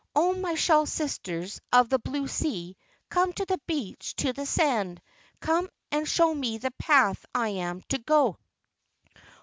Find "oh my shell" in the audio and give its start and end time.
0.15-0.87